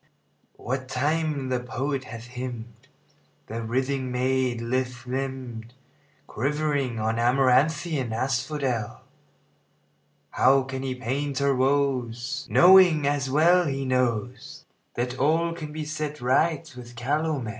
What 0.57 0.87
time 0.87 1.49
the 1.49 1.59
poet 1.59 2.05
hath 2.05 2.25
hymned 2.29 2.87
The 3.45 3.61
writhing 3.61 4.11
maid, 4.11 4.59
lithe 4.59 5.05
limbed, 5.05 5.75
Quivering 6.25 6.99
on 6.99 7.19
amaranthine 7.19 8.11
asphodel, 8.11 9.01
How 10.31 10.63
can 10.63 10.81
he 10.81 10.95
paint 10.95 11.37
her 11.37 11.55
woes, 11.55 12.47
Knowing, 12.49 13.05
as 13.05 13.29
well 13.29 13.67
he 13.67 13.85
knows, 13.85 14.65
That 14.95 15.19
all 15.19 15.53
can 15.53 15.71
be 15.71 15.85
set 15.85 16.19
right 16.19 16.73
with 16.75 16.95
calomel? 16.95 17.47